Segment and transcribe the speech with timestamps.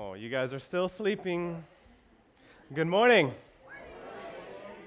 [0.00, 1.64] Oh, you guys are still sleeping.
[2.72, 3.32] Good morning.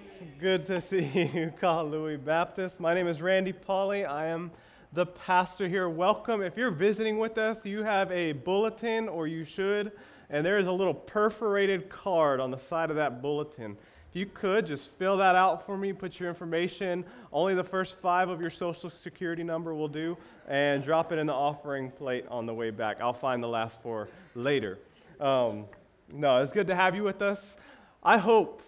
[0.09, 0.99] It's good to see
[1.33, 2.79] you, Kahului Baptist.
[2.79, 4.09] My name is Randy Pauley.
[4.09, 4.51] I am
[4.93, 5.89] the pastor here.
[5.89, 6.41] Welcome.
[6.41, 9.91] If you're visiting with us, you have a bulletin, or you should,
[10.29, 13.75] and there is a little perforated card on the side of that bulletin.
[14.11, 17.03] If you could, just fill that out for me, put your information,
[17.33, 20.17] only the first five of your social security number will do,
[20.47, 23.01] and drop it in the offering plate on the way back.
[23.01, 24.79] I'll find the last four later.
[25.21, 25.65] Um,
[26.11, 27.55] no, it's good to have you with us.
[28.01, 28.63] I hope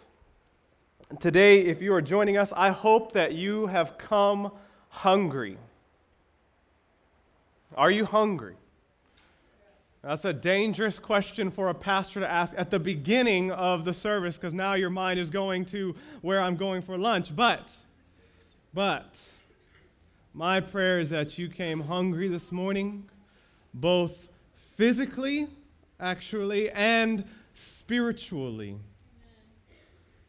[1.20, 4.52] today, if you are joining us, I hope that you have come
[4.90, 5.58] hungry.
[7.76, 8.54] Are you hungry?
[10.04, 14.38] That's a dangerous question for a pastor to ask at the beginning of the service
[14.38, 17.36] because now your mind is going to where I'm going for lunch.
[17.36, 17.72] But,
[18.76, 19.18] but,
[20.36, 23.10] my prayer is that you came hungry this morning,
[23.74, 24.28] both
[24.76, 25.48] physically,
[26.04, 27.24] actually, and
[27.54, 28.78] spiritually.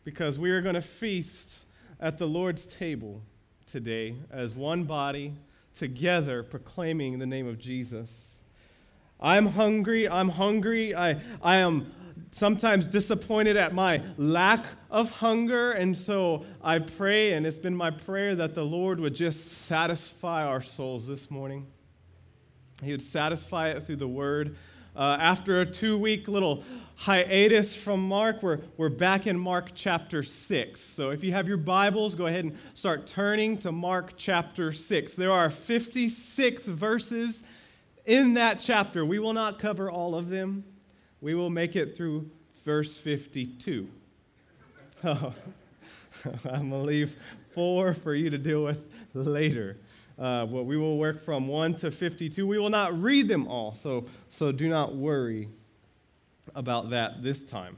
[0.05, 1.65] Because we are going to feast
[1.99, 3.23] at the Lord's table
[3.67, 5.35] today as one body,
[5.75, 8.37] together proclaiming the name of Jesus.
[9.21, 10.09] I'm hungry.
[10.09, 10.95] I'm hungry.
[10.95, 11.93] I, I am
[12.31, 15.73] sometimes disappointed at my lack of hunger.
[15.73, 20.45] And so I pray, and it's been my prayer that the Lord would just satisfy
[20.45, 21.67] our souls this morning.
[22.83, 24.57] He would satisfy it through the word.
[24.97, 26.63] Uh, after a two week little
[26.95, 30.81] hiatus from Mark, we're, we're back in Mark chapter 6.
[30.81, 35.15] So if you have your Bibles, go ahead and start turning to Mark chapter 6.
[35.15, 37.43] There are 56 verses
[38.05, 39.05] in that chapter.
[39.05, 40.63] We will not cover all of them.
[41.21, 42.31] We will make it through
[42.65, 43.89] verse 52.
[45.03, 45.35] Oh,
[46.45, 47.17] I'm going to leave
[47.51, 48.81] four for you to deal with
[49.13, 49.77] later.
[50.19, 52.47] Uh, but we will work from 1 to 52.
[52.47, 55.49] We will not read them all, so, so do not worry
[56.55, 57.77] about that this time.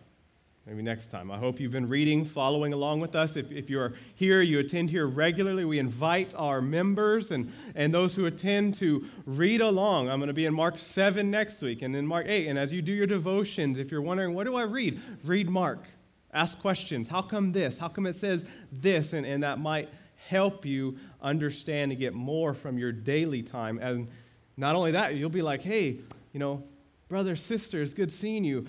[0.66, 1.30] Maybe next time.
[1.30, 3.36] I hope you've been reading, following along with us.
[3.36, 8.16] If, if you're here, you attend here regularly, we invite our members and, and those
[8.16, 10.10] who attend to read along.
[10.10, 12.48] I'm going to be in Mark 7 next week and then Mark 8.
[12.48, 15.00] And as you do your devotions, if you're wondering, what do I read?
[15.22, 15.84] Read Mark.
[16.32, 17.06] Ask questions.
[17.06, 17.78] How come this?
[17.78, 19.12] How come it says this?
[19.12, 19.88] And, and that might
[20.28, 23.78] help you understand and get more from your daily time.
[23.78, 24.08] And
[24.56, 25.98] not only that, you'll be like, hey,
[26.32, 26.62] you know,
[27.08, 28.66] brothers, sisters, good seeing you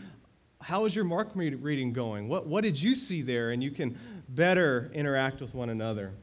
[0.62, 2.28] how is your Mark reading going?
[2.28, 3.52] What, what did you see there?
[3.52, 3.98] And you can
[4.28, 6.14] better interact with one another.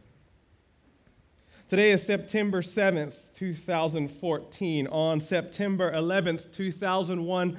[1.68, 4.86] Today is September 7th, 2014.
[4.88, 7.58] On September 11th, 2001,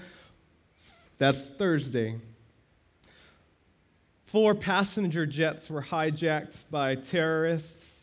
[1.18, 2.20] that's Thursday,
[4.36, 8.02] four passenger jets were hijacked by terrorists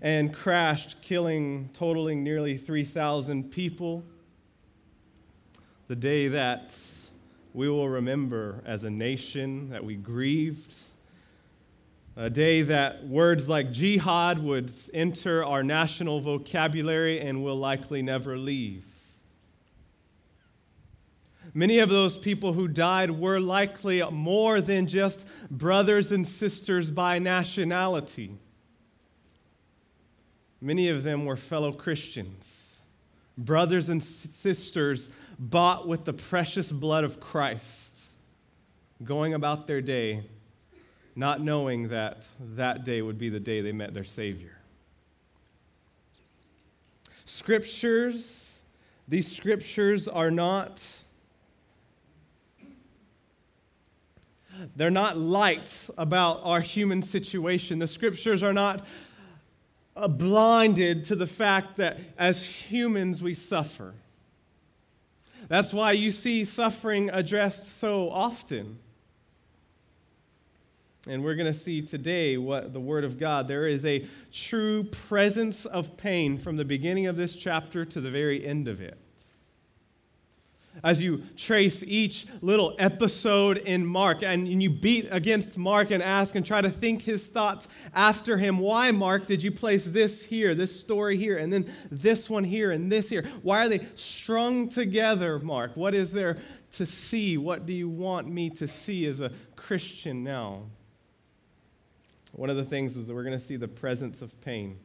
[0.00, 4.02] and crashed, killing, totaling nearly 3,000 people.
[5.86, 6.74] The day that
[7.52, 10.74] we will remember as a nation that we grieved.
[12.16, 18.38] A day that words like jihad would enter our national vocabulary and will likely never
[18.38, 18.93] leave.
[21.56, 27.20] Many of those people who died were likely more than just brothers and sisters by
[27.20, 28.36] nationality.
[30.60, 32.74] Many of them were fellow Christians,
[33.38, 38.00] brothers and sisters bought with the precious blood of Christ,
[39.04, 40.24] going about their day,
[41.14, 44.58] not knowing that that day would be the day they met their Savior.
[47.26, 48.58] Scriptures,
[49.06, 50.82] these scriptures are not.
[54.76, 57.78] They're not light about our human situation.
[57.78, 58.84] The scriptures are not
[59.96, 63.94] uh, blinded to the fact that as humans we suffer.
[65.48, 68.78] That's why you see suffering addressed so often.
[71.06, 74.84] And we're going to see today what the Word of God, there is a true
[74.84, 78.98] presence of pain from the beginning of this chapter to the very end of it
[80.82, 86.34] as you trace each little episode in Mark and you beat against Mark and ask
[86.34, 88.58] and try to think his thoughts after him.
[88.58, 92.72] Why, Mark, did you place this here, this story here, and then this one here
[92.72, 93.24] and this here?
[93.42, 95.76] Why are they strung together, Mark?
[95.76, 96.38] What is there
[96.72, 97.38] to see?
[97.38, 100.64] What do you want me to see as a Christian now?
[102.32, 104.78] One of the things is that we're going to see the presence of pain.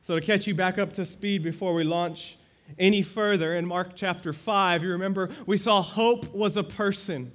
[0.00, 2.38] So, to catch you back up to speed before we launch
[2.78, 7.32] any further in Mark chapter 5, you remember we saw hope was a person.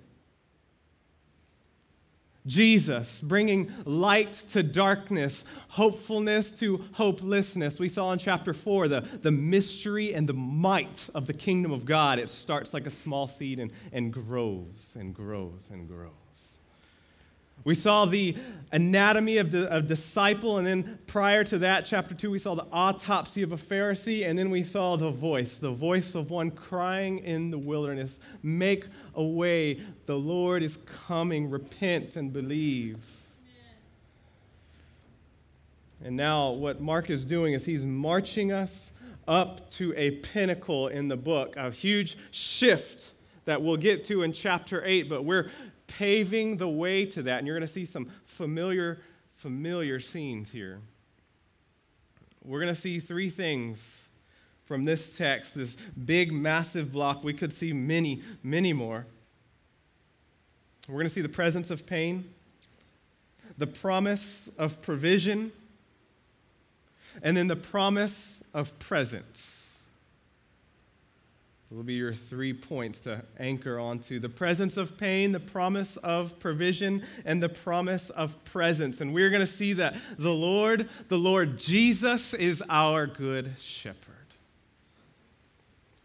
[2.47, 7.77] Jesus, bringing light to darkness, hopefulness to hopelessness.
[7.77, 11.85] We saw in chapter 4 the, the mystery and the might of the kingdom of
[11.85, 12.19] God.
[12.19, 16.26] It starts like a small seed and, and grows and grows and grows.
[17.67, 18.37] We saw the
[18.71, 22.65] anatomy of the of disciple, and then prior to that, chapter 2, we saw the
[22.71, 27.19] autopsy of a Pharisee, and then we saw the voice, the voice of one crying
[27.19, 28.85] in the wilderness Make
[29.15, 32.99] a way, the Lord is coming, repent and believe.
[36.01, 38.93] And now, what Mark is doing is he's marching us
[39.27, 43.11] up to a pinnacle in the book, a huge shift
[43.43, 45.49] that we'll get to in chapter 8, but we're
[45.87, 47.39] paving the way to that.
[47.39, 48.99] And you're going to see some familiar,
[49.35, 50.79] familiar scenes here.
[52.43, 54.09] We're going to see three things
[54.63, 55.75] from this text, this
[56.05, 57.23] big, massive block.
[57.23, 59.05] We could see many, many more.
[60.87, 62.29] We're going to see the presence of pain,
[63.57, 65.51] the promise of provision,
[67.21, 69.56] and then the promise of presence
[71.69, 76.39] will be your three points to anchor onto the presence of pain, the promise of
[76.39, 79.01] provision, and the promise of presence.
[79.01, 84.15] And we're going to see that the Lord, the Lord Jesus, is our good shepherd.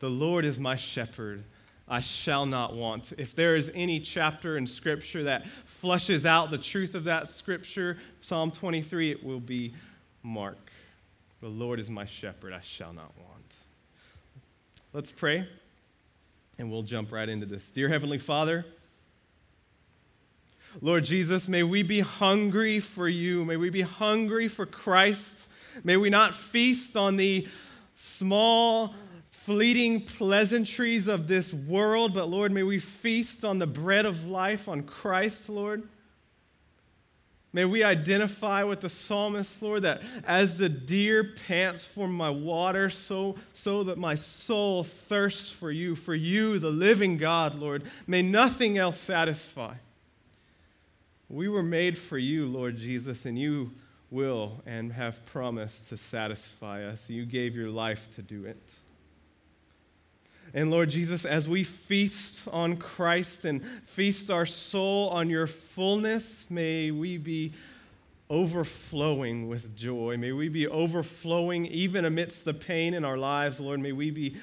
[0.00, 1.44] The Lord is my shepherd.
[1.88, 3.12] I shall not want.
[3.18, 7.98] If there is any chapter in Scripture that flushes out the truth of that Scripture,
[8.20, 9.74] Psalm 23, it will be
[10.24, 10.72] Mark.
[11.40, 13.54] The Lord is my shepherd, I shall not want.
[14.94, 15.48] Let's pray,
[16.58, 17.70] and we'll jump right into this.
[17.70, 18.66] Dear Heavenly Father,
[20.82, 23.42] Lord Jesus, may we be hungry for you.
[23.46, 25.48] May we be hungry for Christ.
[25.82, 27.48] May we not feast on the
[27.94, 28.94] small,
[29.30, 34.68] fleeting pleasantries of this world, but Lord, may we feast on the bread of life,
[34.68, 35.88] on Christ, Lord.
[37.54, 42.88] May we identify with the psalmist, Lord, that as the deer pants for my water,
[42.88, 47.82] so, so that my soul thirsts for you, for you, the living God, Lord.
[48.06, 49.74] May nothing else satisfy.
[51.28, 53.72] We were made for you, Lord Jesus, and you
[54.10, 57.10] will and have promised to satisfy us.
[57.10, 58.60] You gave your life to do it.
[60.54, 66.46] And Lord Jesus, as we feast on Christ and feast our soul on your fullness,
[66.50, 67.54] may we be
[68.28, 70.16] overflowing with joy.
[70.16, 73.80] May we be overflowing even amidst the pain in our lives, Lord.
[73.80, 74.36] May we be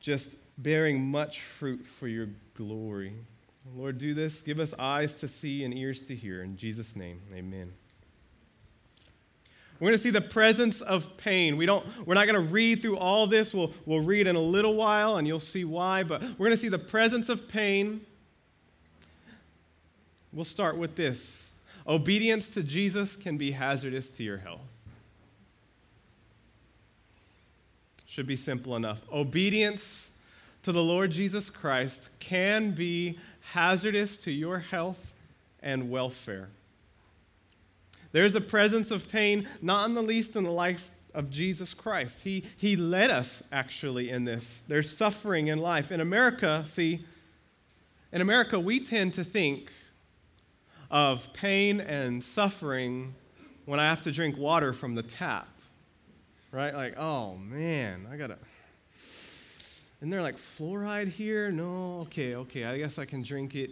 [0.00, 3.14] just bearing much fruit for your glory.
[3.76, 4.42] Lord, do this.
[4.42, 6.42] Give us eyes to see and ears to hear.
[6.42, 7.72] In Jesus' name, amen.
[9.80, 11.56] We're going to see the presence of pain.
[11.56, 13.54] We don't, we're not going to read through all this.
[13.54, 16.02] We'll, we'll read in a little while and you'll see why.
[16.02, 18.02] But we're going to see the presence of pain.
[20.34, 21.52] We'll start with this
[21.86, 24.60] obedience to Jesus can be hazardous to your health.
[28.06, 29.00] Should be simple enough.
[29.10, 30.10] Obedience
[30.62, 33.18] to the Lord Jesus Christ can be
[33.52, 35.12] hazardous to your health
[35.62, 36.50] and welfare.
[38.12, 42.22] There's a presence of pain, not in the least in the life of Jesus Christ.
[42.22, 44.62] He, he led us actually in this.
[44.68, 45.92] There's suffering in life.
[45.92, 47.00] In America, see,
[48.12, 49.70] in America, we tend to think
[50.90, 53.14] of pain and suffering
[53.64, 55.48] when I have to drink water from the tap,
[56.50, 56.74] right?
[56.74, 58.38] Like, oh man, I gotta.
[60.00, 61.52] Isn't there like fluoride here?
[61.52, 63.70] No, okay, okay, I guess I can drink it.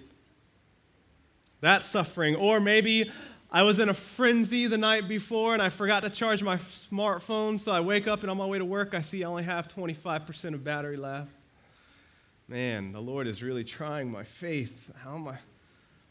[1.60, 2.36] That's suffering.
[2.36, 3.10] Or maybe
[3.50, 7.58] I was in a frenzy the night before and I forgot to charge my smartphone,
[7.58, 9.68] so I wake up and on my way to work, I see I only have
[9.68, 11.30] 25% of battery left.
[12.46, 14.90] Man, the Lord is really trying my faith.
[15.02, 15.36] How am I?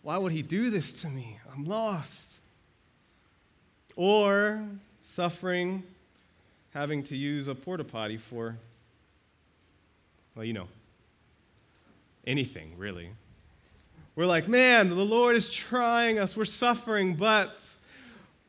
[0.02, 1.40] Why would He do this to me?
[1.54, 2.40] I'm lost.
[3.96, 4.64] Or
[5.04, 5.84] suffering
[6.74, 8.56] having to use a porta potty for,
[10.36, 10.68] well, you know,
[12.26, 13.10] anything really.
[14.18, 16.36] We're like, man, the Lord is trying us.
[16.36, 17.70] We're suffering, but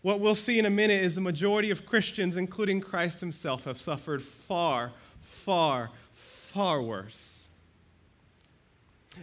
[0.01, 3.79] what we'll see in a minute is the majority of Christians, including Christ himself, have
[3.79, 7.43] suffered far, far, far worse.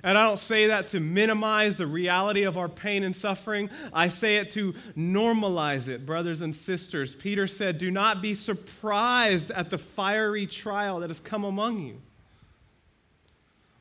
[0.04, 3.72] And I don't say that to minimize the reality of our pain and suffering.
[3.92, 7.16] I say it to normalize it, brothers and sisters.
[7.16, 12.04] Peter said, Do not be surprised at the fiery trial that has come among you.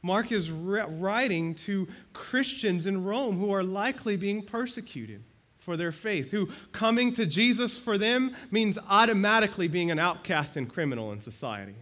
[0.05, 5.23] Mark is writing to Christians in Rome who are likely being persecuted
[5.57, 10.71] for their faith, who coming to Jesus for them means automatically being an outcast and
[10.71, 11.77] criminal in society.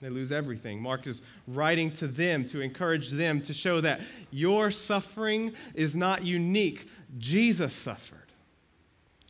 [0.00, 0.80] They lose everything.
[0.80, 6.22] Mark is writing to them to encourage them to show that your suffering is not
[6.22, 6.88] unique.
[7.18, 8.30] Jesus suffered,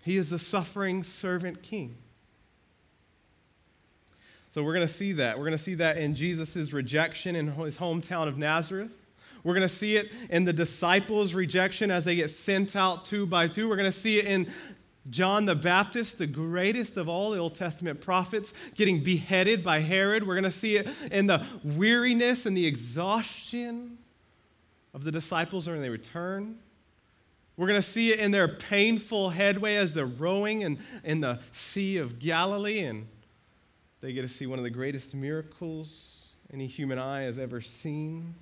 [0.02, 1.96] He is the suffering servant king.
[4.50, 5.38] So we're going to see that.
[5.38, 8.96] We're going to see that in Jesus' rejection in his hometown of Nazareth.
[9.44, 13.26] We're going to see it in the disciples' rejection as they get sent out two
[13.26, 13.68] by two.
[13.68, 14.52] We're going to see it in
[15.08, 20.26] John the Baptist, the greatest of all the Old Testament prophets, getting beheaded by Herod.
[20.26, 23.98] We're going to see it in the weariness and the exhaustion
[24.92, 26.58] of the disciples when they return.
[27.56, 31.38] We're going to see it in their painful headway as they're rowing in, in the
[31.52, 33.06] Sea of Galilee, and
[34.00, 38.34] they get to see one of the greatest miracles any human eye has ever seen.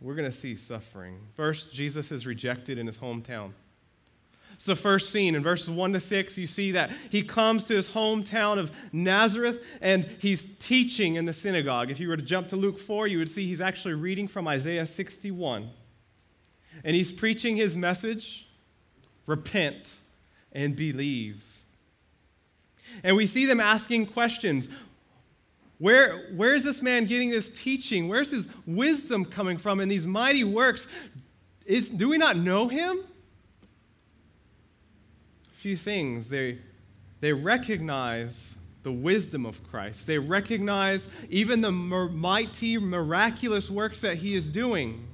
[0.00, 1.18] We're going to see suffering.
[1.34, 3.52] First, Jesus is rejected in his hometown.
[4.54, 5.34] It's the first scene.
[5.34, 9.64] In verses 1 to 6, you see that he comes to his hometown of Nazareth
[9.80, 11.90] and he's teaching in the synagogue.
[11.90, 14.48] If you were to jump to Luke 4, you would see he's actually reading from
[14.48, 15.70] Isaiah 61.
[16.84, 18.46] And he's preaching his message
[19.26, 19.94] repent
[20.52, 21.51] and believe.
[23.02, 24.68] And we see them asking questions.
[25.78, 28.08] Where, where is this man getting this teaching?
[28.08, 30.86] Where's his wisdom coming from in these mighty works?
[31.66, 33.00] Is, do we not know him?
[35.44, 36.28] A few things.
[36.28, 36.58] They,
[37.20, 44.34] they recognize the wisdom of Christ, they recognize even the mighty, miraculous works that he
[44.34, 45.06] is doing,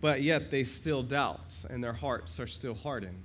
[0.00, 3.22] but yet they still doubt and their hearts are still hardened.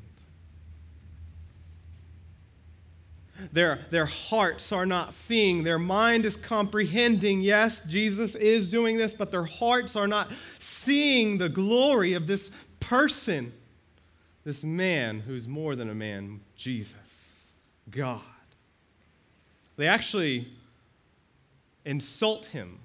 [3.52, 5.64] Their, their hearts are not seeing.
[5.64, 11.38] Their mind is comprehending, yes, Jesus is doing this, but their hearts are not seeing
[11.38, 13.54] the glory of this person
[14.44, 16.96] this man who's more than a man, Jesus,
[17.90, 18.22] God.
[19.78, 20.48] They actually
[21.86, 22.80] insult him.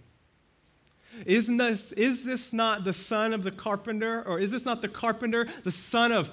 [1.24, 4.22] Isn't this, is this not the son of the carpenter?
[4.26, 6.30] Or is this not the carpenter, the son of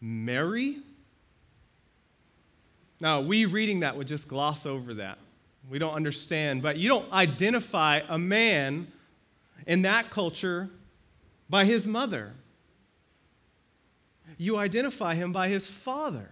[0.00, 0.76] Mary?
[3.00, 5.18] Now, we reading that would just gloss over that.
[5.68, 8.86] We don't understand, but you don't identify a man
[9.66, 10.70] in that culture
[11.50, 12.32] by his mother
[14.38, 16.30] you identify him by his father.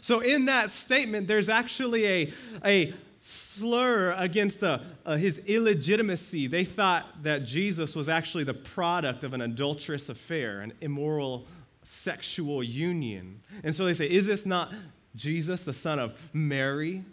[0.00, 2.32] So, in that statement, there's actually a,
[2.64, 6.48] a slur against a, a, his illegitimacy.
[6.48, 11.46] They thought that Jesus was actually the product of an adulterous affair, an immoral
[11.84, 13.40] sexual union.
[13.62, 14.72] And so they say, Is this not
[15.14, 17.04] Jesus, the son of Mary?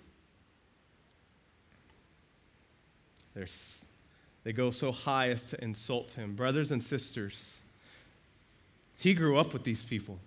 [3.34, 3.48] They're,
[4.44, 6.36] they go so high as to insult him.
[6.36, 7.60] Brothers and sisters,
[8.98, 10.20] he grew up with these people.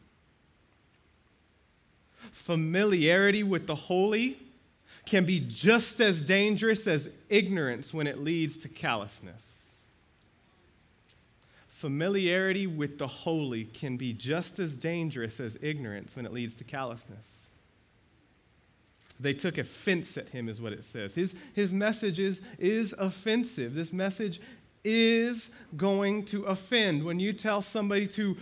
[2.33, 4.39] Familiarity with the holy
[5.07, 9.64] can be just as dangerous as ignorance when it leads to callousness.
[11.85, 16.65] Familiarity with the holy can be just as dangerous as ignorance when it leads to
[16.65, 17.51] callousness.
[19.21, 21.15] They took offense at him, is what it says.
[21.15, 23.75] His, his message is, is offensive.
[23.75, 24.41] This message
[24.83, 27.05] is going to offend.
[27.05, 28.39] When you tell somebody to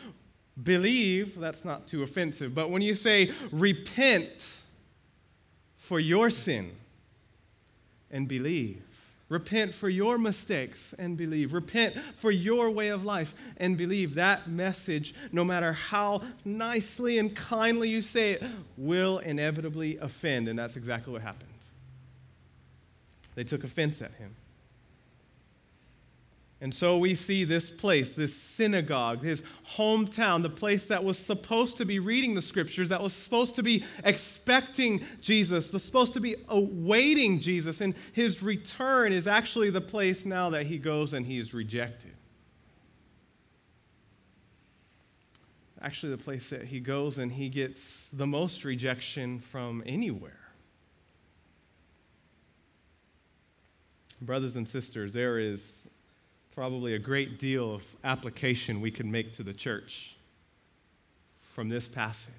[0.63, 4.53] believe, that's not too offensive, but when you say repent
[5.77, 6.71] for your sin
[8.09, 8.92] and believe,
[9.33, 14.47] repent for your mistakes and believe, repent for your way of life and believe, that
[14.47, 18.43] message, no matter how nicely and kindly you say it,
[18.77, 20.49] will inevitably offend.
[20.49, 21.49] And that's exactly what happened.
[23.35, 24.37] They took offense at him.
[26.63, 31.77] And so we see this place, this synagogue, his hometown, the place that was supposed
[31.79, 36.21] to be reading the scriptures, that was supposed to be expecting Jesus, was supposed to
[36.21, 41.27] be awaiting Jesus, and his return is actually the place now that he goes and
[41.27, 42.13] he is rejected.
[45.81, 50.39] Actually, the place that he goes and he gets the most rejection from anywhere.
[54.21, 55.89] Brothers and sisters, there is
[56.55, 60.17] probably a great deal of application we can make to the church
[61.41, 62.33] from this passage.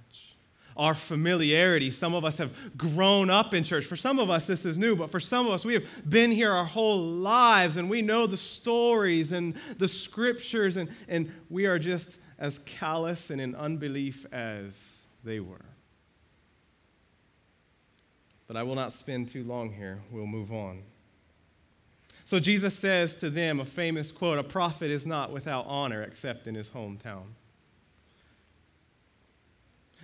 [0.75, 3.85] Our familiarity, some of us have grown up in church.
[3.85, 6.31] For some of us, this is new, but for some of us, we have been
[6.31, 11.65] here our whole lives and we know the stories and the scriptures, and, and we
[11.67, 15.65] are just as callous and in unbelief as they were.
[18.47, 20.01] But I will not spend too long here.
[20.11, 20.83] We'll move on.
[22.25, 26.47] So Jesus says to them a famous quote A prophet is not without honor except
[26.47, 27.23] in his hometown.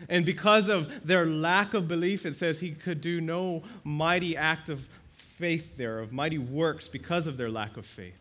[0.07, 4.69] And because of their lack of belief, it says he could do no mighty act
[4.69, 8.17] of faith there, of mighty works because of their lack of faith.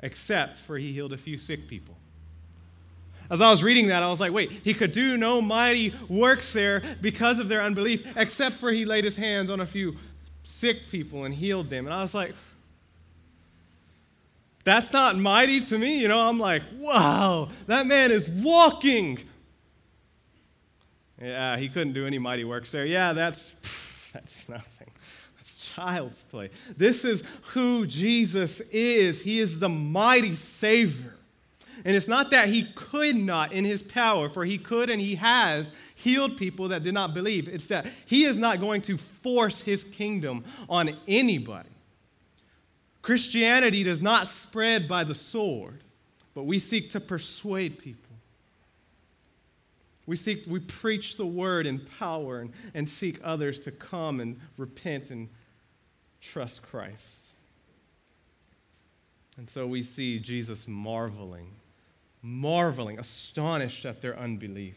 [0.00, 1.96] Except for he healed a few sick people.
[3.28, 6.52] As I was reading that, I was like, wait, he could do no mighty works
[6.52, 9.96] there because of their unbelief, except for he laid his hands on a few
[10.46, 11.86] sick people and healed them.
[11.86, 12.34] And I was like,
[14.62, 16.00] that's not mighty to me.
[16.00, 19.18] You know, I'm like, wow, that man is walking.
[21.20, 22.86] Yeah, he couldn't do any mighty works there.
[22.86, 23.52] Yeah, that's,
[24.12, 24.90] that's nothing.
[25.36, 26.50] That's child's play.
[26.76, 27.22] This is
[27.52, 29.22] who Jesus is.
[29.22, 31.15] He is the mighty Savior.
[31.86, 35.14] And it's not that he could not in his power, for he could and he
[35.14, 37.46] has healed people that did not believe.
[37.46, 41.68] It's that he is not going to force his kingdom on anybody.
[43.02, 45.84] Christianity does not spread by the sword,
[46.34, 48.16] but we seek to persuade people.
[50.06, 54.40] We seek, we preach the word in power and, and seek others to come and
[54.58, 55.28] repent and
[56.20, 57.28] trust Christ.
[59.36, 61.52] And so we see Jesus marveling
[62.26, 64.76] marveling, astonished at their unbelief.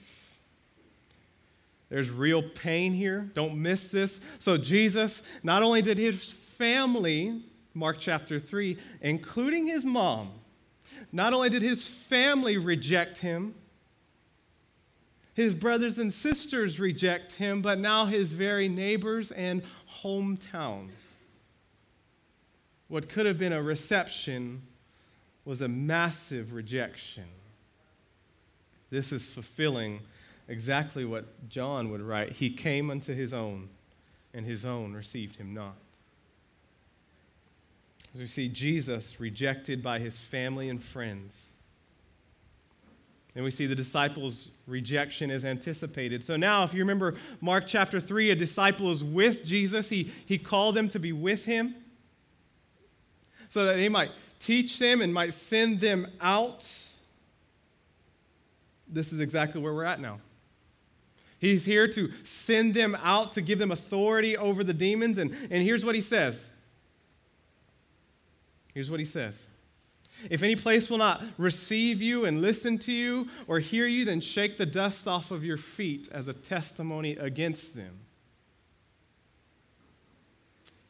[1.90, 3.32] There's real pain here.
[3.34, 4.22] Don't miss this.
[4.38, 7.42] So, Jesus, not only did his family,
[7.74, 10.32] Mark chapter 3, including his mom,
[11.12, 13.56] not only did his family reject him,
[15.34, 19.64] his brothers and sisters reject him, but now his very neighbors and
[20.04, 20.90] hometown.
[22.90, 24.64] What could have been a reception
[25.46, 27.26] was a massive rejection.
[28.90, 30.02] This is fulfilling
[30.48, 32.34] exactly what John would write.
[32.34, 33.70] He came unto his own,
[34.34, 35.76] and his own received him not.
[38.14, 41.46] As we see Jesus rejected by his family and friends.
[43.36, 46.24] And we see the disciples' rejection is anticipated.
[46.24, 49.90] So now, if you remember Mark chapter 3, a disciple is with Jesus.
[49.90, 51.76] He, he called them to be with him
[53.50, 56.68] so that he might teach them and might send them out.
[58.90, 60.20] This is exactly where we're at now.
[61.40, 65.18] He's here to send them out to give them authority over the demons.
[65.18, 66.52] And, and here's what he says.
[68.74, 69.48] Here's what he says.
[70.30, 74.20] If any place will not receive you and listen to you or hear you, then
[74.20, 78.00] shake the dust off of your feet as a testimony against them.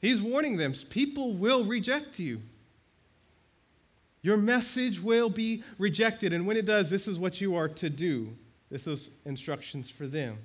[0.02, 2.42] He's warning them people will reject you.
[4.22, 6.34] Your message will be rejected.
[6.34, 8.36] And when it does, this is what you are to do.
[8.70, 10.38] This is instructions for them.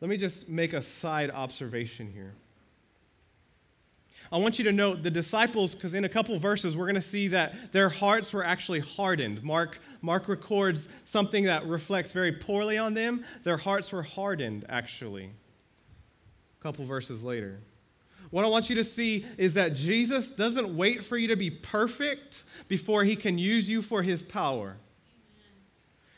[0.00, 2.34] Let me just make a side observation here.
[4.30, 7.00] I want you to note the disciples, because in a couple verses we're going to
[7.00, 9.42] see that their hearts were actually hardened.
[9.42, 13.24] Mark, Mark records something that reflects very poorly on them.
[13.44, 15.30] Their hearts were hardened, actually.
[16.60, 17.60] A couple verses later.
[18.34, 21.50] What I want you to see is that Jesus doesn't wait for you to be
[21.50, 24.76] perfect before he can use you for his power.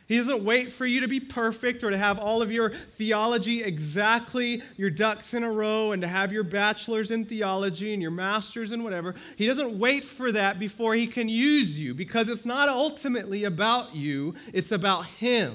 [0.06, 3.62] He doesn't wait for you to be perfect or to have all of your theology
[3.62, 8.12] exactly, your ducks in a row, and to have your bachelor's in theology and your
[8.12, 9.14] master's in whatever.
[9.36, 13.94] He doesn't wait for that before he can use you because it's not ultimately about
[13.94, 15.54] you, it's about him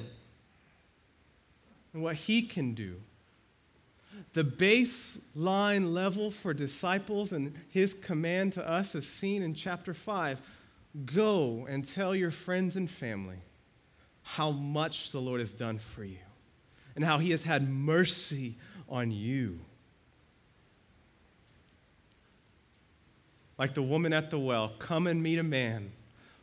[1.92, 3.02] and what he can do
[4.34, 10.42] the baseline level for disciples and his command to us is seen in chapter 5.
[11.06, 13.40] Go and tell your friends and family
[14.24, 16.18] how much the Lord has done for you
[16.96, 18.56] and how he has had mercy
[18.88, 19.60] on you.
[23.58, 25.92] Like the woman at the well, come and meet a man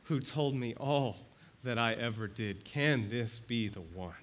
[0.05, 1.16] who told me all
[1.64, 2.64] that I ever did.
[2.64, 4.14] Can this be the one?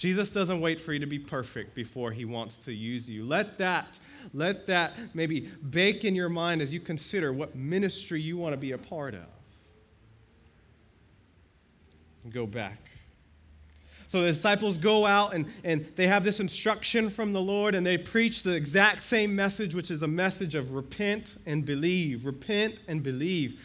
[0.00, 3.22] Jesus doesn't wait for you to be perfect before he wants to use you.
[3.22, 3.98] Let that,
[4.32, 8.56] let that maybe bake in your mind as you consider what ministry you want to
[8.56, 9.26] be a part of.
[12.24, 12.78] And go back.
[14.08, 17.86] So the disciples go out and, and they have this instruction from the Lord and
[17.86, 22.24] they preach the exact same message, which is a message of repent and believe.
[22.24, 23.60] Repent and believe.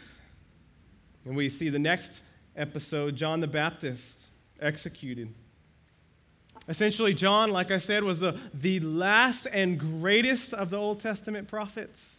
[1.24, 2.20] And we see the next
[2.54, 4.26] episode John the Baptist
[4.60, 5.32] executed.
[6.68, 11.46] Essentially, John, like I said, was the, the last and greatest of the Old Testament
[11.46, 12.16] prophets.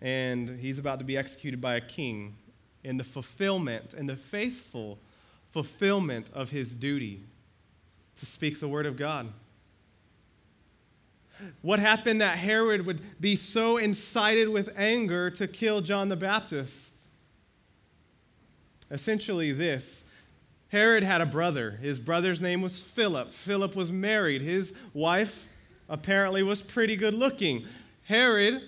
[0.00, 2.36] And he's about to be executed by a king
[2.82, 4.98] in the fulfillment, in the faithful
[5.52, 7.22] fulfillment of his duty
[8.16, 9.32] to speak the word of God.
[11.62, 16.92] What happened that Herod would be so incited with anger to kill John the Baptist?
[18.90, 20.04] Essentially, this
[20.74, 21.78] Herod had a brother.
[21.82, 23.32] His brother's name was Philip.
[23.32, 24.42] Philip was married.
[24.42, 25.48] His wife
[25.88, 27.64] apparently was pretty good looking.
[28.02, 28.60] Herod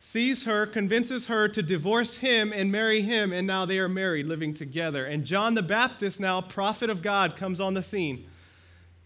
[0.00, 4.24] sees her, convinces her to divorce him and marry him, and now they are married,
[4.24, 5.04] living together.
[5.04, 8.24] And John the Baptist, now prophet of God, comes on the scene,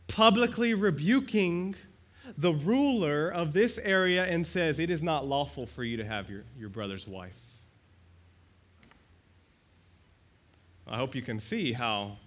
[0.06, 1.74] publicly rebuking
[2.38, 6.30] the ruler of this area and says, It is not lawful for you to have
[6.30, 7.41] your, your brother's wife.
[10.86, 12.18] I hope you can see how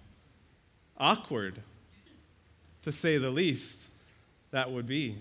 [0.96, 1.62] awkward,
[2.82, 3.88] to say the least,
[4.50, 5.18] that would be.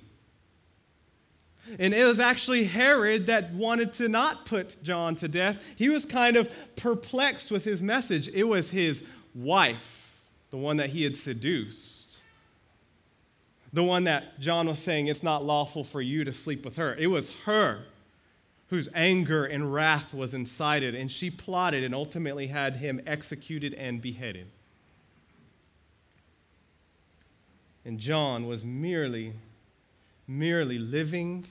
[1.79, 5.57] And it was actually Herod that wanted to not put John to death.
[5.75, 8.27] He was kind of perplexed with his message.
[8.29, 10.21] It was his wife,
[10.51, 12.19] the one that he had seduced,
[13.73, 16.93] the one that John was saying, It's not lawful for you to sleep with her.
[16.95, 17.85] It was her
[18.75, 24.01] whose anger and wrath was incited, and she plotted and ultimately had him executed and
[24.01, 24.45] beheaded.
[27.85, 29.31] And John was merely,
[30.27, 31.45] merely living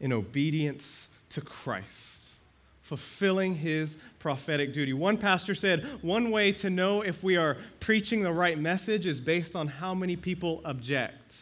[0.00, 2.36] in obedience to Christ,
[2.80, 4.94] fulfilling his prophetic duty.
[4.94, 9.20] One pastor said one way to know if we are preaching the right message is
[9.20, 11.36] based on how many people object.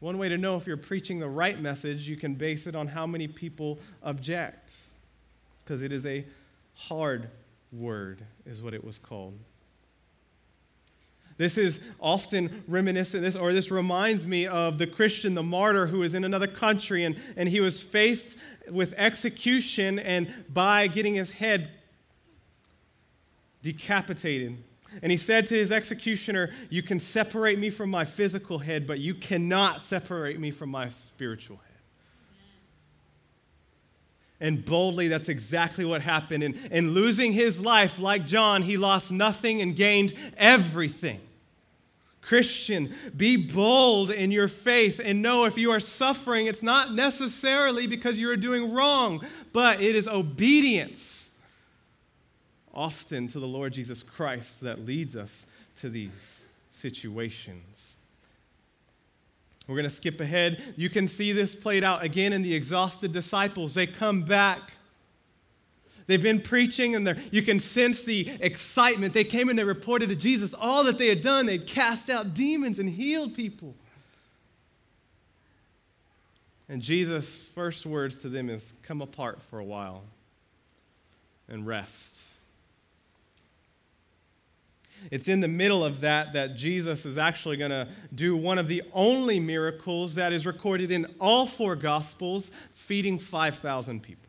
[0.00, 2.86] One way to know if you're preaching the right message, you can base it on
[2.86, 4.72] how many people object,
[5.64, 6.24] because it is a
[6.74, 7.28] hard
[7.72, 9.34] word, is what it was called.
[11.36, 16.02] This is often reminiscent, this, or this reminds me of the Christian, the martyr who
[16.02, 18.36] is in another country and, and he was faced
[18.68, 21.70] with execution and by getting his head
[23.62, 24.56] decapitated.
[25.02, 28.98] And he said to his executioner, You can separate me from my physical head, but
[28.98, 31.64] you cannot separate me from my spiritual head.
[34.40, 36.42] And boldly, that's exactly what happened.
[36.42, 41.20] And, and losing his life, like John, he lost nothing and gained everything.
[42.20, 47.86] Christian, be bold in your faith and know if you are suffering, it's not necessarily
[47.86, 51.17] because you are doing wrong, but it is obedience
[52.78, 55.46] often to the Lord Jesus Christ that leads us
[55.80, 57.96] to these situations.
[59.66, 60.62] We're going to skip ahead.
[60.76, 63.74] You can see this played out again in the exhausted disciples.
[63.74, 64.72] They come back
[66.08, 69.12] They've been preaching, and you can sense the excitement.
[69.12, 71.44] They came and they reported to Jesus all that they had done.
[71.44, 73.74] They'd cast out demons and healed people.
[76.66, 80.02] And Jesus' first words to them is come apart for a while
[81.46, 82.22] and rest.
[85.10, 88.66] It's in the middle of that that Jesus is actually going to do one of
[88.66, 94.28] the only miracles that is recorded in all four Gospels, feeding 5,000 people.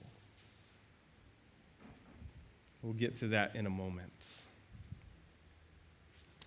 [2.81, 4.11] We'll get to that in a moment.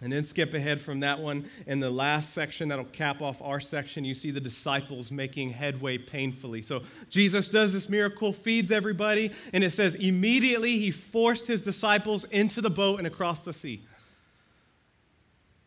[0.01, 1.49] And then skip ahead from that one.
[1.67, 5.97] In the last section that'll cap off our section, you see the disciples making headway
[5.97, 6.63] painfully.
[6.63, 12.25] So Jesus does this miracle, feeds everybody, and it says immediately he forced his disciples
[12.25, 13.85] into the boat and across the sea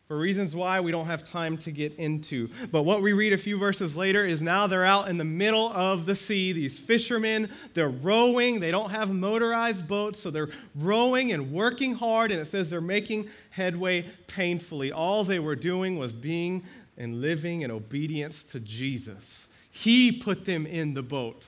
[0.08, 2.50] for reasons why we don't have time to get into.
[2.72, 5.72] But what we read a few verses later is now they're out in the middle
[5.72, 6.54] of the sea.
[6.54, 8.60] These fishermen, they're rowing.
[8.60, 12.32] They don't have motorized boats, so they're rowing and working hard.
[12.32, 14.92] And it says they're making headway painfully.
[14.92, 16.64] All they were doing was being
[16.98, 19.48] and living in obedience to Jesus.
[19.72, 21.46] He put them in the boat.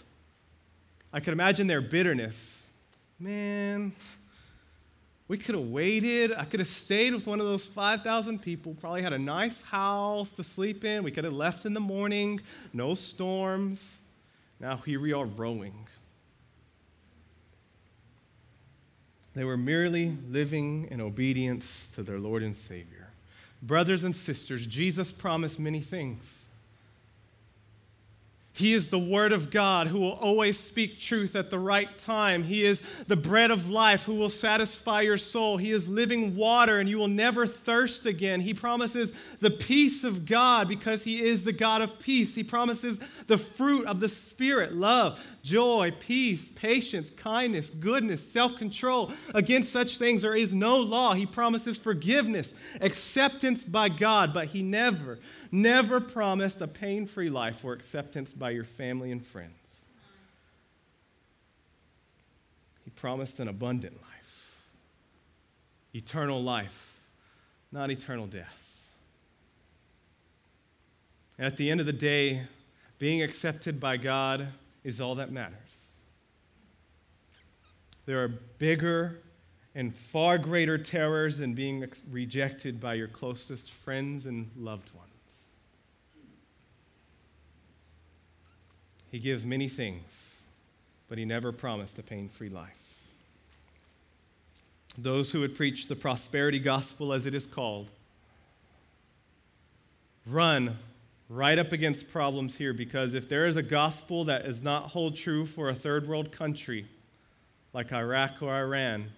[1.14, 2.66] I can imagine their bitterness.
[3.20, 3.94] Man,
[5.28, 6.32] we could have waited.
[6.32, 10.32] I could have stayed with one of those 5,000 people, probably had a nice house
[10.34, 11.04] to sleep in.
[11.04, 12.40] We could have left in the morning,
[12.74, 14.00] no storms.
[14.60, 15.88] Now here we are rowing.
[19.34, 23.10] They were merely living in obedience to their Lord and Savior.
[23.62, 26.47] Brothers and sisters, Jesus promised many things.
[28.58, 32.44] He is the Word of God who will always speak truth at the right time.
[32.44, 35.58] He is the bread of life who will satisfy your soul.
[35.58, 38.42] He is living water and you will never thirst again.
[38.42, 42.34] He promises the peace of God because He is the God of peace.
[42.34, 49.12] He promises the fruit of the Spirit love, joy, peace, patience, kindness, goodness, self control.
[49.34, 51.14] Against such things there is no law.
[51.14, 55.20] He promises forgiveness, acceptance by God, but He never,
[55.52, 59.86] never promised a pain free life or acceptance by your family and friends.
[62.84, 64.68] He promised an abundant life,
[65.96, 67.00] eternal life,
[67.72, 68.64] not eternal death.
[71.40, 72.44] At the end of the day,
[73.00, 74.48] being accepted by God
[74.88, 75.92] is all that matters.
[78.06, 79.20] There are bigger
[79.76, 85.12] and far greater terrors than being rejected by your closest friends and loved ones.
[89.12, 90.42] He gives many things,
[91.10, 92.72] but he never promised a pain free life.
[94.98, 97.92] Those who would preach the prosperity gospel, as it is called,
[100.26, 100.78] run
[101.30, 105.16] right up against problems here because if there is a gospel that does not hold
[105.16, 106.88] true for a third world country
[107.74, 109.10] like Iraq or Iran,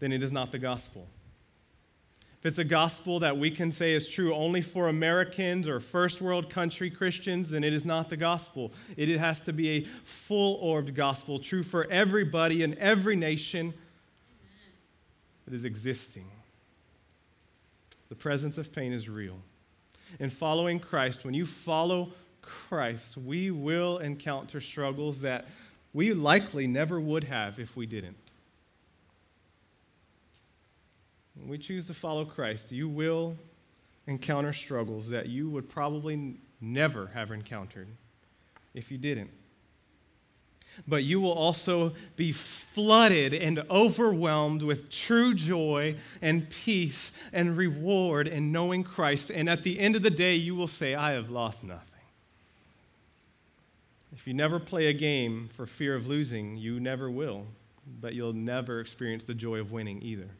[0.00, 1.06] then it is not the gospel.
[2.40, 6.20] If it's a gospel that we can say is true only for Americans or first
[6.20, 8.72] world country Christians, then it is not the gospel.
[8.96, 13.72] It has to be a full orbed gospel, true for everybody in every nation
[15.44, 16.26] that is existing.
[18.08, 19.38] The presence of pain is real.
[20.18, 25.46] In following Christ, when you follow Christ, we will encounter struggles that
[25.92, 28.16] we likely never would have if we didn't.
[31.34, 33.36] When we choose to follow Christ, you will
[34.06, 37.88] encounter struggles that you would probably never have encountered
[38.74, 39.30] if you didn't.
[40.86, 48.28] But you will also be flooded and overwhelmed with true joy and peace and reward
[48.28, 49.30] in knowing Christ.
[49.30, 51.92] And at the end of the day, you will say, I have lost nothing.
[54.12, 57.46] If you never play a game for fear of losing, you never will,
[58.00, 60.30] but you'll never experience the joy of winning either.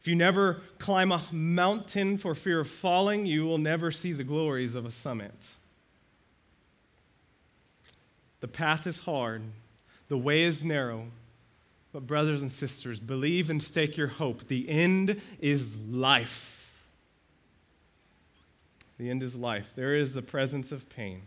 [0.00, 4.24] If you never climb a mountain for fear of falling, you will never see the
[4.24, 5.48] glories of a summit.
[8.40, 9.42] The path is hard,
[10.08, 11.08] the way is narrow.
[11.92, 14.46] But, brothers and sisters, believe and stake your hope.
[14.46, 16.86] The end is life.
[18.98, 19.72] The end is life.
[19.74, 21.22] There is the presence of pain,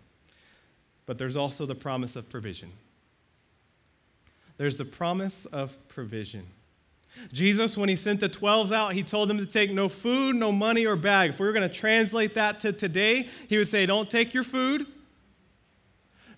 [1.05, 2.71] but there's also the promise of provision.
[4.57, 6.45] There's the promise of provision.
[7.33, 10.51] Jesus, when he sent the 12 out, he told them to take no food, no
[10.51, 11.31] money, or bag.
[11.31, 14.43] If we were going to translate that to today, he would say, Don't take your
[14.43, 14.85] food,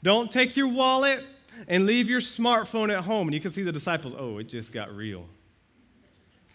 [0.03, 1.23] don't take your wallet,
[1.67, 3.27] and leave your smartphone at home.
[3.27, 5.25] And you can see the disciples, Oh, it just got real.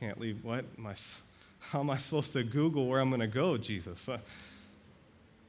[0.00, 0.64] Can't leave what?
[0.78, 0.94] My,
[1.58, 4.08] how am I supposed to Google where I'm going to go, Jesus?
[4.08, 4.18] Uh,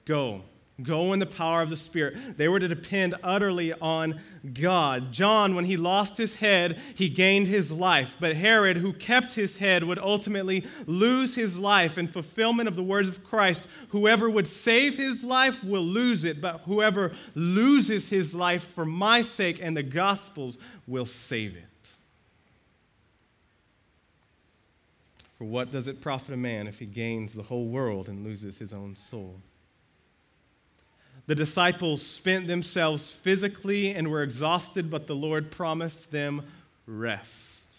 [0.06, 0.42] go.
[0.84, 2.38] Go in the power of the Spirit.
[2.38, 4.20] They were to depend utterly on
[4.54, 5.12] God.
[5.12, 8.18] John, when he lost his head, he gained his life.
[8.20, 12.84] But Herod, who kept his head, would ultimately lose his life in fulfillment of the
[12.84, 13.64] words of Christ.
[13.90, 19.22] Whoever would save his life will lose it, but whoever loses his life for my
[19.22, 21.64] sake and the gospel's will save it.
[25.38, 28.58] For what does it profit a man if he gains the whole world and loses
[28.58, 29.40] his own soul?
[31.30, 36.42] The disciples spent themselves physically and were exhausted, but the Lord promised them
[36.88, 37.72] rest.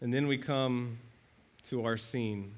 [0.00, 0.98] And then we come
[1.66, 2.54] to our scene.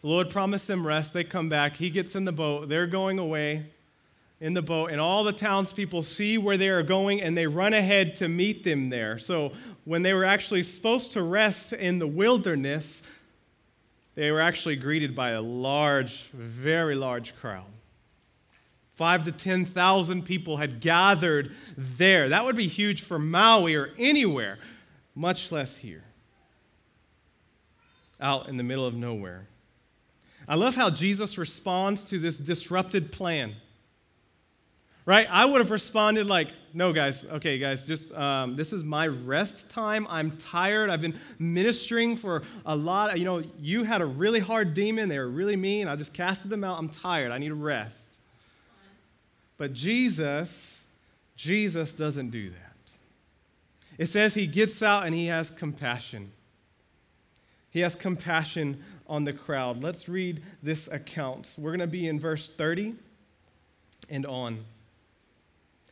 [0.00, 1.12] The Lord promised them rest.
[1.12, 1.76] They come back.
[1.76, 2.68] He gets in the boat.
[2.68, 3.66] They're going away
[4.40, 7.72] in the boat, and all the townspeople see where they are going and they run
[7.72, 9.18] ahead to meet them there.
[9.18, 9.52] So,
[9.84, 13.04] when they were actually supposed to rest in the wilderness,
[14.16, 17.66] they were actually greeted by a large, very large crowd.
[18.94, 22.30] Five to 10,000 people had gathered there.
[22.30, 24.58] That would be huge for Maui or anywhere,
[25.14, 26.04] much less here,
[28.18, 29.48] out in the middle of nowhere.
[30.48, 33.56] I love how Jesus responds to this disrupted plan
[35.06, 35.28] right?
[35.30, 39.70] I would have responded like, no, guys, okay, guys, just um, this is my rest
[39.70, 40.06] time.
[40.10, 40.90] I'm tired.
[40.90, 43.16] I've been ministering for a lot.
[43.18, 45.08] You know, you had a really hard demon.
[45.08, 45.88] They were really mean.
[45.88, 46.78] I just casted them out.
[46.78, 47.32] I'm tired.
[47.32, 48.18] I need a rest.
[49.56, 50.82] But Jesus,
[51.36, 52.60] Jesus doesn't do that.
[53.96, 56.32] It says he gets out and he has compassion.
[57.70, 59.82] He has compassion on the crowd.
[59.82, 61.54] Let's read this account.
[61.56, 62.96] We're going to be in verse 30
[64.10, 64.64] and on.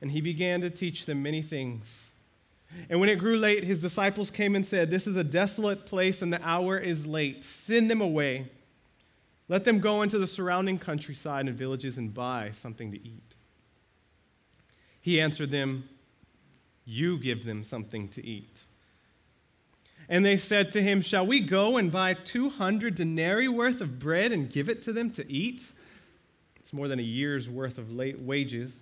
[0.00, 2.12] and he began to teach them many things.
[2.90, 6.22] And when it grew late, his disciples came and said, This is a desolate place,
[6.22, 7.42] and the hour is late.
[7.42, 8.50] Send them away
[9.48, 13.34] Let them go into the surrounding countryside and villages and buy something to eat.
[15.00, 15.88] He answered them,
[16.84, 18.64] You give them something to eat.
[20.06, 24.32] And they said to him, Shall we go and buy 200 denarii worth of bread
[24.32, 25.72] and give it to them to eat?
[26.56, 28.78] It's more than a year's worth of late wages.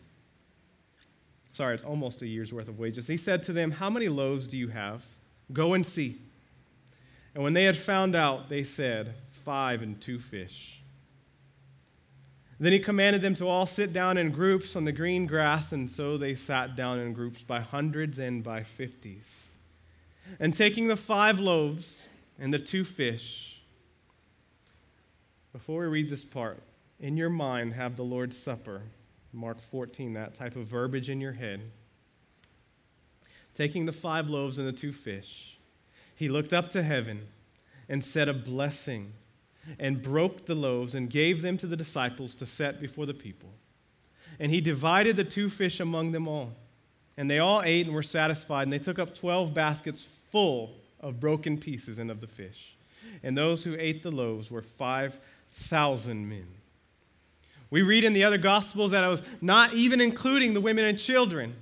[1.56, 3.06] Sorry, it's almost a year's worth of wages.
[3.06, 5.02] He said to them, How many loaves do you have?
[5.54, 6.20] Go and see.
[7.34, 10.82] And when they had found out, they said, Five and two fish.
[12.60, 15.88] Then he commanded them to all sit down in groups on the green grass, and
[15.88, 19.52] so they sat down in groups by hundreds and by fifties.
[20.38, 22.06] And taking the five loaves
[22.38, 23.62] and the two fish,
[25.54, 26.62] before we read this part,
[27.00, 28.82] in your mind have the Lord's Supper,
[29.36, 31.60] Mark 14, that type of verbiage in your head.
[33.54, 35.58] Taking the five loaves and the two fish,
[36.14, 37.28] he looked up to heaven
[37.86, 39.12] and said a blessing
[39.78, 43.50] and broke the loaves and gave them to the disciples to set before the people.
[44.40, 46.52] And he divided the two fish among them all.
[47.18, 51.20] And they all ate and were satisfied, and they took up 12 baskets full of
[51.20, 52.76] broken pieces and of the fish.
[53.22, 56.46] And those who ate the loaves were 5,000 men.
[57.70, 60.98] We read in the other Gospels that I was not even including the women and
[60.98, 61.56] children.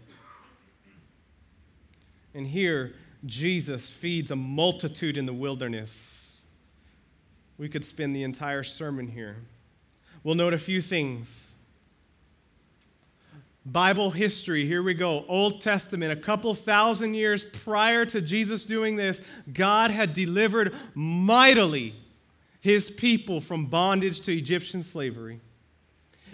[2.35, 6.41] And here, Jesus feeds a multitude in the wilderness.
[7.57, 9.37] We could spend the entire sermon here.
[10.23, 11.55] We'll note a few things.
[13.65, 15.25] Bible history, here we go.
[15.27, 21.95] Old Testament, a couple thousand years prior to Jesus doing this, God had delivered mightily
[22.61, 25.41] his people from bondage to Egyptian slavery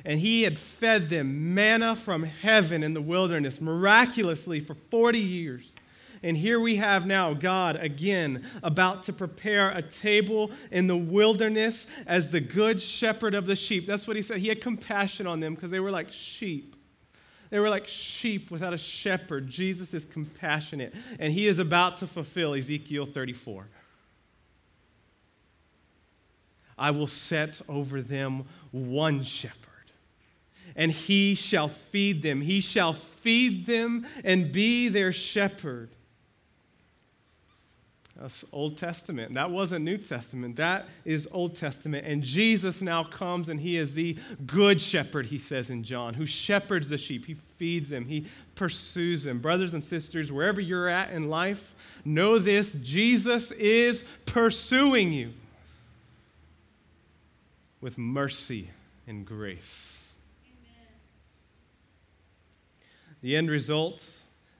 [0.04, 5.74] and he had fed them manna from heaven in the wilderness miraculously for 40 years.
[6.22, 11.86] And here we have now God again about to prepare a table in the wilderness
[12.06, 13.86] as the good shepherd of the sheep.
[13.86, 14.38] That's what he said.
[14.38, 16.76] He had compassion on them because they were like sheep.
[17.48, 19.48] They were like sheep without a shepherd.
[19.48, 23.66] Jesus is compassionate, and he is about to fulfill Ezekiel 34.
[26.78, 29.69] I will set over them one shepherd
[30.80, 32.40] and he shall feed them.
[32.40, 35.90] He shall feed them and be their shepherd.
[38.18, 39.34] That's Old Testament.
[39.34, 40.56] That wasn't New Testament.
[40.56, 42.06] That is Old Testament.
[42.06, 44.16] And Jesus now comes and he is the
[44.46, 47.26] good shepherd, he says in John, who shepherds the sheep.
[47.26, 49.38] He feeds them, he pursues them.
[49.40, 51.74] Brothers and sisters, wherever you're at in life,
[52.06, 55.34] know this Jesus is pursuing you
[57.82, 58.70] with mercy
[59.06, 59.99] and grace.
[63.22, 64.06] The end result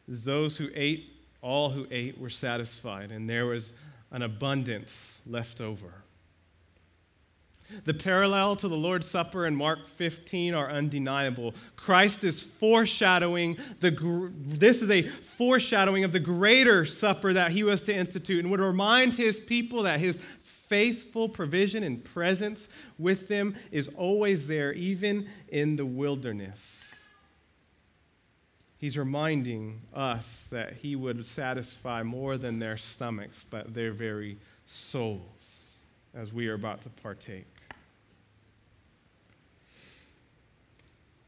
[0.09, 3.73] is those who ate, all who ate, were satisfied, and there was
[4.11, 5.95] an abundance left over.
[7.85, 11.55] The parallel to the Lord's Supper in Mark 15 are undeniable.
[11.77, 17.83] Christ is foreshadowing the this is a foreshadowing of the greater supper that he was
[17.83, 22.69] to institute and would remind his people that his faithful provision and presence
[22.99, 26.90] with them is always there even in the wilderness.
[28.81, 35.77] He's reminding us that he would satisfy more than their stomachs, but their very souls,
[36.15, 37.47] as we are about to partake.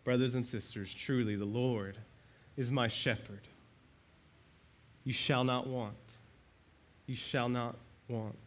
[0.03, 1.99] Brothers and sisters, truly the Lord
[2.57, 3.43] is my shepherd.
[5.05, 5.95] You shall not want.
[7.07, 7.77] You shall not
[8.09, 8.39] want.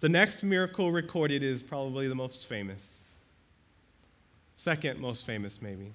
[0.00, 3.12] The next miracle recorded is probably the most famous.
[4.56, 5.92] Second most famous, maybe.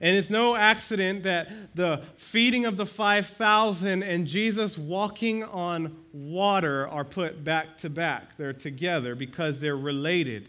[0.00, 6.88] And it's no accident that the feeding of the 5,000 and Jesus walking on water
[6.88, 8.36] are put back to back.
[8.36, 10.48] They're together because they're related.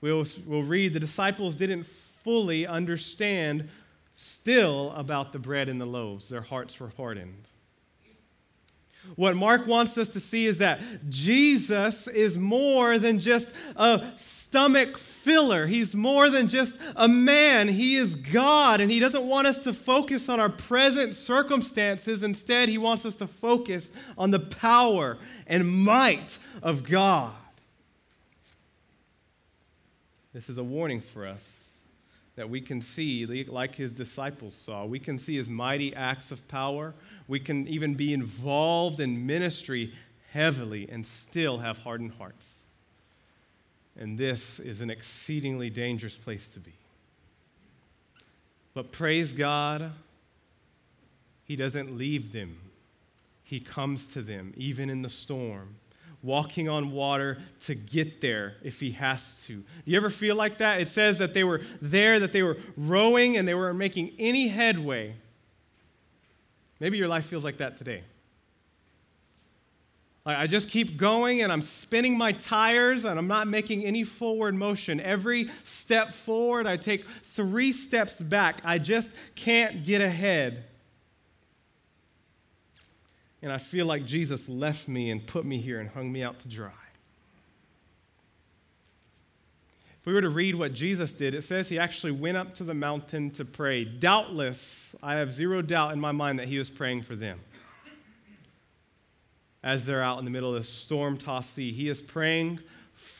[0.00, 3.68] We'll, we'll read the disciples didn't fully understand
[4.12, 7.48] still about the bread and the loaves, their hearts were hardened.
[9.16, 14.96] What Mark wants us to see is that Jesus is more than just a stomach
[14.96, 15.66] filler.
[15.66, 17.68] He's more than just a man.
[17.68, 22.22] He is God, and He doesn't want us to focus on our present circumstances.
[22.22, 27.34] Instead, He wants us to focus on the power and might of God.
[30.32, 31.78] This is a warning for us
[32.36, 34.86] that we can see, like His disciples saw.
[34.86, 36.94] We can see His mighty acts of power
[37.32, 39.90] we can even be involved in ministry
[40.32, 42.66] heavily and still have hardened hearts.
[43.98, 46.74] And this is an exceedingly dangerous place to be.
[48.74, 49.92] But praise God,
[51.44, 52.58] He doesn't leave them,
[53.42, 55.76] He comes to them, even in the storm.
[56.22, 59.64] walking on water to get there if he has to.
[59.84, 60.80] You ever feel like that?
[60.80, 64.48] It says that they were there, that they were rowing, and they weren't making any
[64.48, 65.16] headway.
[66.82, 68.02] Maybe your life feels like that today.
[70.26, 74.56] I just keep going and I'm spinning my tires and I'm not making any forward
[74.56, 75.00] motion.
[75.00, 77.04] Every step forward, I take
[77.34, 78.62] three steps back.
[78.64, 80.64] I just can't get ahead.
[83.42, 86.40] And I feel like Jesus left me and put me here and hung me out
[86.40, 86.81] to dry.
[90.02, 92.64] If we were to read what Jesus did, it says he actually went up to
[92.64, 93.84] the mountain to pray.
[93.84, 97.38] Doubtless, I have zero doubt in my mind that he was praying for them
[99.62, 101.70] as they're out in the middle of the storm tossed sea.
[101.70, 102.58] He is praying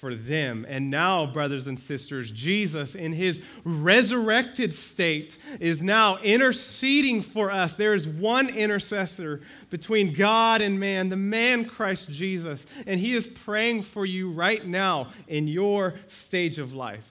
[0.02, 0.66] for them.
[0.68, 7.76] And now, brothers and sisters, Jesus, in his resurrected state, is now interceding for us.
[7.76, 12.66] There is one intercessor between God and man, the man Christ Jesus.
[12.84, 17.06] And he is praying for you right now in your stage of life.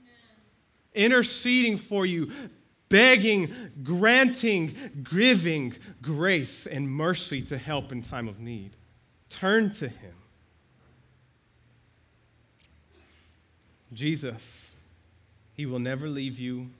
[0.00, 1.10] Amen.
[1.10, 2.32] Interceding for you,
[2.88, 8.72] begging, granting, giving grace and mercy to help in time of need.
[9.28, 10.14] Turn to Him.
[13.92, 14.72] Jesus,
[15.54, 16.70] He will never leave you,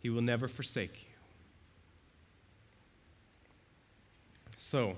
[0.00, 1.16] He will never forsake you.
[4.56, 4.96] So,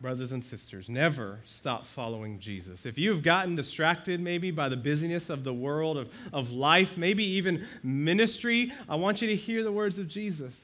[0.00, 2.86] brothers and sisters, never stop following Jesus.
[2.86, 7.24] If you've gotten distracted maybe by the busyness of the world, of, of life, maybe
[7.24, 10.58] even ministry, I want you to hear the words of Jesus.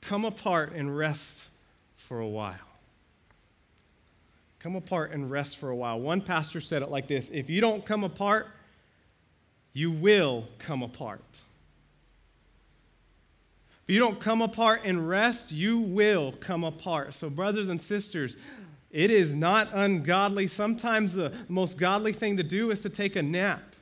[0.00, 1.46] Come apart and rest
[1.96, 2.54] for a while.
[4.60, 6.00] Come apart and rest for a while.
[6.00, 8.48] One pastor said it like this If you don't come apart,
[9.76, 11.20] you will come apart.
[13.86, 17.14] If you don't come apart and rest, you will come apart.
[17.14, 18.38] So, brothers and sisters,
[18.90, 20.46] it is not ungodly.
[20.46, 23.74] Sometimes the most godly thing to do is to take a nap.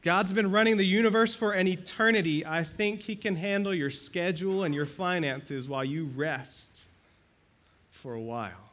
[0.00, 2.46] God's been running the universe for an eternity.
[2.46, 6.84] I think He can handle your schedule and your finances while you rest
[7.90, 8.69] for a while.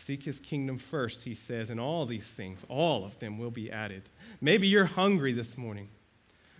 [0.00, 3.70] Seek his kingdom first, he says, and all these things, all of them will be
[3.70, 4.08] added.
[4.40, 5.90] Maybe you're hungry this morning.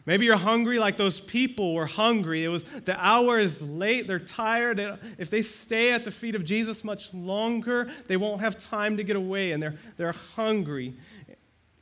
[0.05, 2.45] Maybe you're hungry like those people were hungry.
[2.45, 4.78] It was the hour is late, they're tired.
[5.16, 9.05] If they stay at the feet of Jesus much longer, they won't have time to
[9.05, 10.95] get away and they're, they're hungry.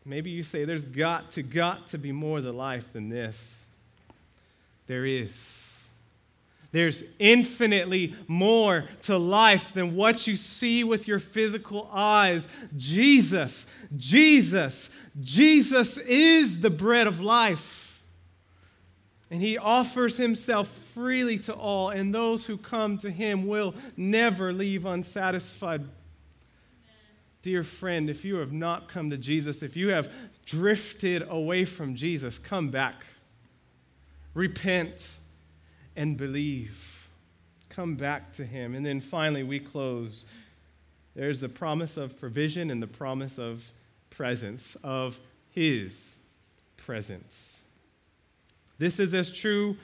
[0.04, 3.66] Maybe you say, There's got to, got to be more to life than this.
[4.86, 5.67] There is.
[6.70, 12.46] There's infinitely more to life than what you see with your physical eyes.
[12.76, 13.66] Jesus,
[13.96, 18.02] Jesus, Jesus is the bread of life.
[19.30, 24.52] And he offers himself freely to all, and those who come to him will never
[24.52, 25.80] leave unsatisfied.
[25.80, 25.90] Amen.
[27.42, 30.10] Dear friend, if you have not come to Jesus, if you have
[30.46, 33.04] drifted away from Jesus, come back.
[34.32, 35.17] Repent
[35.98, 37.08] and believe.
[37.68, 38.74] Come back to Him.
[38.74, 40.24] And then finally, we close.
[41.14, 43.72] There's the promise of provision and the promise of
[44.08, 45.18] presence, of
[45.50, 46.16] His
[46.76, 47.60] presence.
[48.78, 49.76] This is as true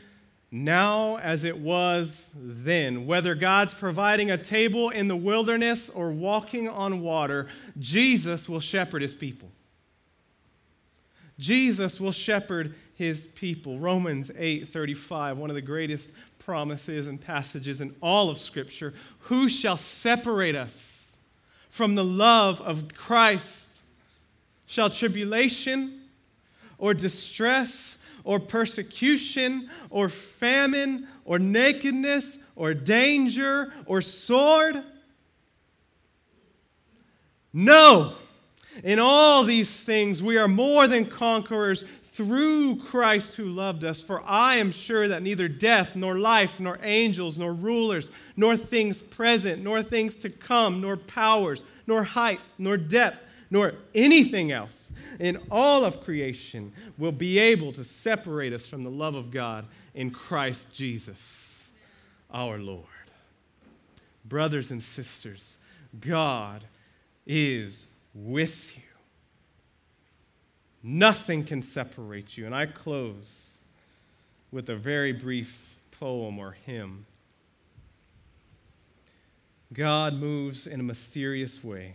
[0.52, 3.06] now as it was then.
[3.06, 9.02] Whether God's providing a table in the wilderness or walking on water, Jesus will shepherd
[9.02, 9.50] his people.
[11.40, 13.78] Jesus will shepherd his people.
[13.78, 18.94] Romans 8:35, one of the greatest promises and passages in all of scripture.
[19.20, 21.16] Who shall separate us
[21.70, 23.82] from the love of Christ?
[24.66, 26.02] Shall tribulation
[26.78, 34.82] or distress or persecution or famine or nakedness or danger or sword?
[37.52, 38.14] No.
[38.82, 41.84] In all these things, we are more than conquerors
[42.14, 44.00] through Christ who loved us.
[44.00, 49.02] For I am sure that neither death, nor life, nor angels, nor rulers, nor things
[49.02, 55.40] present, nor things to come, nor powers, nor height, nor depth, nor anything else in
[55.50, 60.10] all of creation will be able to separate us from the love of God in
[60.12, 61.70] Christ Jesus,
[62.32, 62.84] our Lord.
[64.24, 65.56] Brothers and sisters,
[66.00, 66.62] God
[67.26, 68.83] is with you.
[70.86, 72.44] Nothing can separate you.
[72.44, 73.56] And I close
[74.52, 77.06] with a very brief poem or hymn.
[79.72, 81.94] God moves in a mysterious way,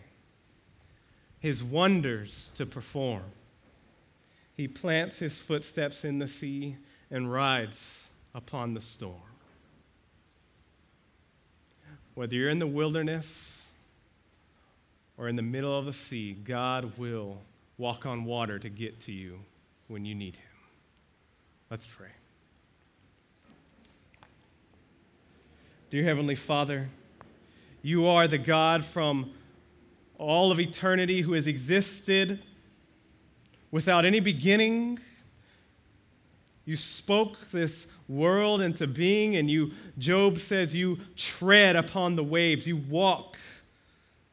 [1.40, 3.24] his wonders to perform.
[4.58, 6.76] He plants his footsteps in the sea
[7.12, 9.22] and rides upon the storm.
[12.16, 13.70] Whether you're in the wilderness
[15.16, 17.38] or in the middle of the sea, God will
[17.80, 19.40] walk on water to get to you
[19.88, 20.46] when you need Him.
[21.72, 22.10] Let's pray.
[25.90, 26.90] Dear Heavenly Father,
[27.82, 29.32] you are the God from
[30.18, 32.44] all of eternity who has existed
[33.72, 35.00] without any beginning.
[36.66, 42.68] You spoke this world into being, and you, Job says, you tread upon the waves,
[42.68, 43.38] you walk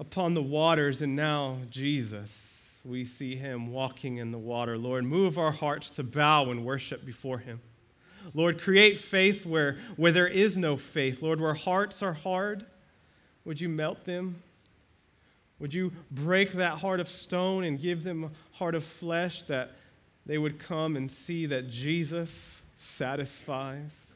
[0.00, 2.55] upon the waters, and now Jesus,
[2.86, 4.78] we see him walking in the water.
[4.78, 7.60] Lord, move our hearts to bow and worship before him.
[8.34, 11.22] Lord, create faith where, where there is no faith.
[11.22, 12.66] Lord, where hearts are hard,
[13.44, 14.42] would you melt them?
[15.58, 19.72] Would you break that heart of stone and give them a heart of flesh that
[20.26, 24.12] they would come and see that Jesus satisfies?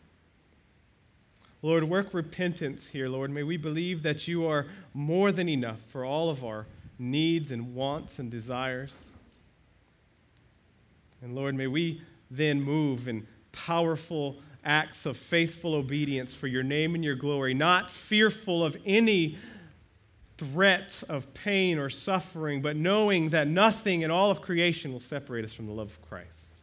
[1.63, 3.31] Lord, work repentance here, Lord.
[3.31, 6.67] May we believe that you are more than enough for all of our
[7.01, 9.11] needs and wants and desires.
[11.23, 16.95] And Lord, may we then move in powerful acts of faithful obedience for your name
[16.95, 19.39] and your glory, not fearful of any
[20.37, 25.45] threat of pain or suffering, but knowing that nothing in all of creation will separate
[25.45, 26.59] us from the love of Christ.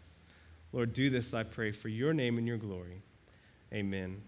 [0.71, 3.01] Lord, do this, I pray, for your name and your glory.
[3.73, 4.21] Amen.